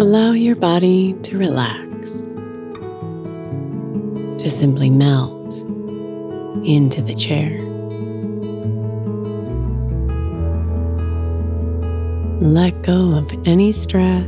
Allow 0.00 0.32
your 0.32 0.56
body 0.56 1.12
to 1.24 1.36
relax, 1.36 2.12
to 4.42 4.48
simply 4.48 4.88
melt 4.88 5.52
into 6.66 7.02
the 7.02 7.12
chair. 7.12 7.60
Let 12.40 12.80
go 12.80 13.14
of 13.14 13.30
any 13.46 13.72
stress. 13.72 14.26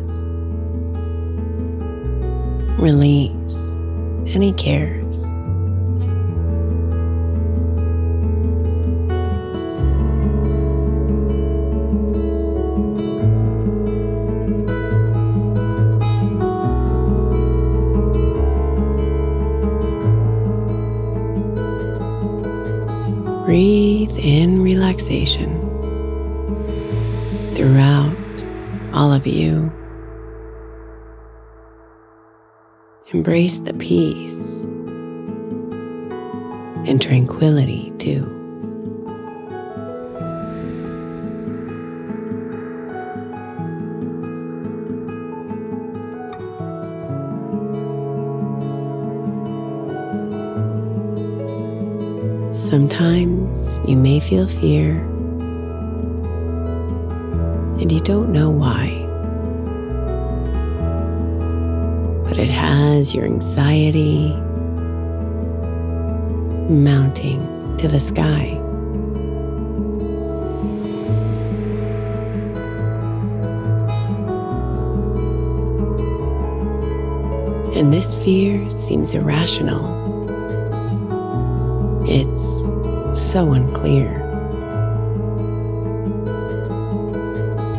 Release 2.78 3.56
any 4.26 4.52
cares. 4.52 5.01
Breathe 23.44 24.16
in 24.18 24.62
relaxation 24.62 25.50
throughout 27.54 28.16
all 28.94 29.12
of 29.12 29.26
you. 29.26 29.72
Embrace 33.12 33.58
the 33.58 33.74
peace 33.74 34.62
and 36.86 37.02
tranquility 37.02 37.92
too. 37.98 38.41
Sometimes 52.72 53.82
you 53.86 53.98
may 53.98 54.18
feel 54.18 54.46
fear 54.46 54.96
and 57.78 57.92
you 57.92 58.00
don't 58.00 58.32
know 58.32 58.48
why. 58.48 58.98
But 62.26 62.38
it 62.38 62.48
has 62.48 63.14
your 63.14 63.26
anxiety 63.26 64.32
mounting 66.72 67.76
to 67.76 67.88
the 67.88 68.00
sky. 68.00 68.58
And 77.76 77.92
this 77.92 78.14
fear 78.24 78.70
seems 78.70 79.12
irrational. 79.12 80.00
It's 82.08 82.61
so 83.32 83.52
unclear. 83.52 84.18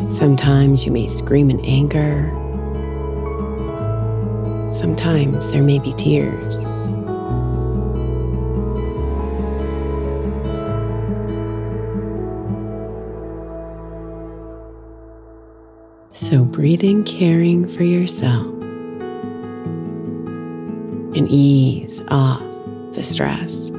Sometimes 0.09 0.83
you 0.83 0.91
may 0.91 1.05
scream 1.05 1.51
in 1.51 1.63
anger. 1.63 2.31
Sometimes 4.71 5.51
there 5.51 5.61
may 5.61 5.77
be 5.77 5.93
tears. 5.93 6.63
So 16.13 16.45
breathe 16.45 16.83
in 16.83 17.03
caring 17.03 17.67
for 17.67 17.83
yourself 17.83 18.47
and 21.15 21.29
ease 21.29 22.01
off 22.07 22.41
the 22.93 23.03
stress. 23.03 23.71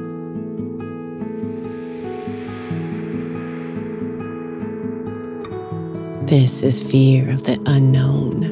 This 6.27 6.63
is 6.63 6.81
fear 6.81 7.29
of 7.29 7.43
the 7.43 7.61
unknown, 7.67 8.43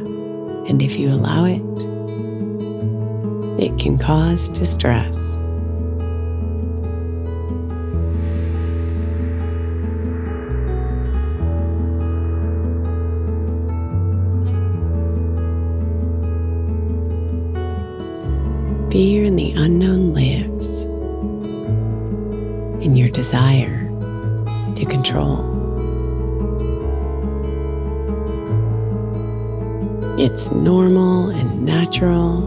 and 0.69 0.79
if 0.79 0.99
you 0.99 1.09
allow 1.09 1.45
it, 1.45 1.63
it 3.59 3.79
can 3.79 3.97
cause 3.97 4.47
distress. 4.49 5.17
Fear 18.91 19.23
in 19.25 19.35
the 19.35 19.53
unknown 19.57 20.13
lives 20.13 20.83
in 22.85 22.95
your 22.95 23.09
desire 23.09 23.89
to 24.75 24.85
control. 24.85 25.52
It's 30.15 30.51
normal 30.51 31.29
and 31.29 31.65
natural, 31.65 32.41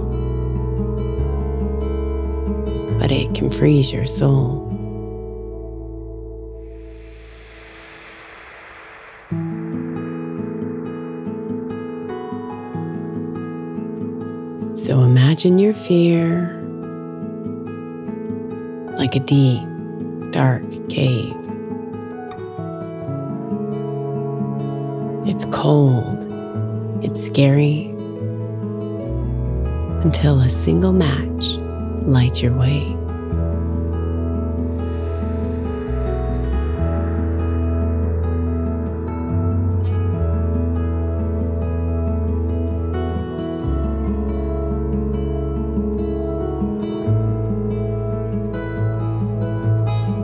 but 2.99 3.11
it 3.11 3.35
can 3.35 3.51
freeze 3.51 3.93
your 3.93 4.07
soul. 4.07 4.63
So 14.77 15.01
imagine 15.03 15.59
your 15.59 15.75
fear 15.75 16.63
like 18.97 19.17
a 19.17 19.21
deep, 19.21 19.67
dark 20.31 20.63
cave. 20.89 21.35
It's 25.27 25.45
cold 25.47 26.26
it's 27.03 27.25
scary 27.25 27.91
until 30.03 30.41
a 30.41 30.49
single 30.49 30.93
match 30.93 31.59
lights 32.07 32.43
your 32.43 32.57
way. 32.57 32.97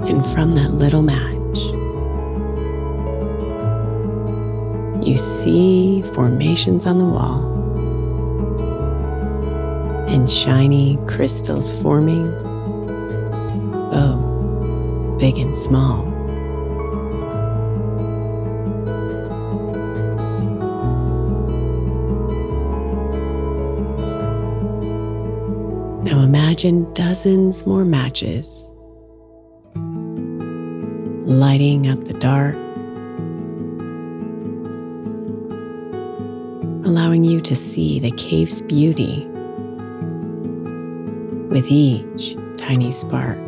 and 0.09 0.27
from 0.27 0.53
that 0.53 0.73
little 0.75 1.03
match. 1.03 1.32
You 5.13 5.19
see 5.19 6.01
formations 6.15 6.87
on 6.87 6.97
the 6.97 7.05
wall 7.05 7.45
and 10.09 10.31
shiny 10.31 10.99
crystals 11.07 11.71
forming, 11.83 12.31
both 13.91 15.21
big 15.21 15.37
and 15.37 15.57
small. 15.59 16.07
Now 26.03 26.21
imagine 26.21 26.91
dozens 26.95 27.67
more 27.67 27.85
matches 27.85 28.71
lighting 31.27 31.87
up 31.89 32.03
the 32.07 32.15
dark, 32.15 32.57
allowing 36.93 37.25
you 37.25 37.41
to 37.41 37.57
see 37.57 37.99
the 37.99 38.11
cave's 38.11 38.61
beauty 38.61 39.25
with 41.49 41.65
each 41.71 42.37
tiny 42.59 42.93
spark. 42.93 43.39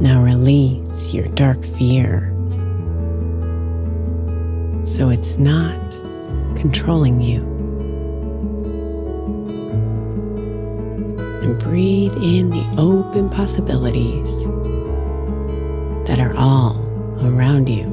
Now 0.00 0.24
release 0.24 1.14
your 1.14 1.28
dark 1.28 1.64
fear 1.64 2.34
so 4.82 5.10
it's 5.10 5.38
not 5.38 5.92
controlling 6.56 7.22
you. 7.22 7.53
And 11.44 11.60
breathe 11.60 12.16
in 12.22 12.48
the 12.48 12.64
open 12.78 13.28
possibilities 13.28 14.46
that 16.06 16.18
are 16.18 16.34
all 16.38 16.80
around 17.20 17.68
you. 17.68 17.84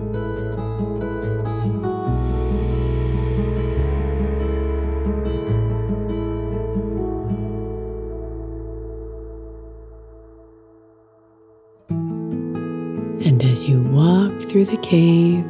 And 13.26 13.44
as 13.44 13.66
you 13.66 13.84
walk 13.84 14.32
through 14.50 14.66
the 14.66 14.78
cave, 14.78 15.44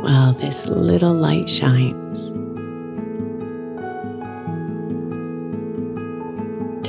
while 0.00 0.32
this 0.32 0.68
little 0.68 1.12
light 1.12 1.50
shines, 1.50 2.01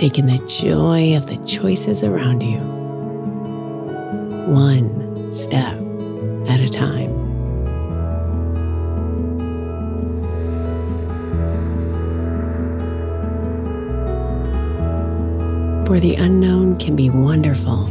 taking 0.04 0.26
the 0.26 0.46
joy 0.48 1.16
of 1.16 1.28
the 1.28 1.38
choices 1.46 2.04
around 2.04 2.44
you, 2.44 2.60
one 4.52 5.32
step 5.32 5.78
at 6.50 6.60
a 6.60 6.68
time. 6.68 7.10
For 15.86 16.02
the 16.02 16.16
unknown 16.16 16.78
can 16.80 16.98
be 16.98 17.10
wonderful 17.10 17.88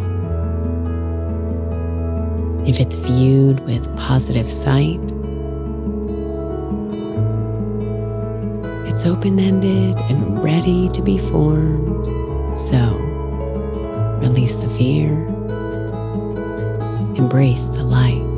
if 2.69 2.79
it's 2.79 2.97
viewed 2.97 3.61
with 3.61 3.89
positive 3.97 4.53
sight. 4.53 5.01
It's 9.03 9.09
open 9.09 9.41
ended 9.41 9.99
and 9.99 10.45
ready 10.45 10.89
to 10.91 11.03
be 11.03 11.19
formed 11.19 12.07
so, 12.57 12.95
release 14.23 14.63
the 14.63 14.69
fear, 14.69 15.11
embrace 17.17 17.65
the 17.65 17.83
light. 17.83 18.32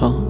그. 0.00 0.29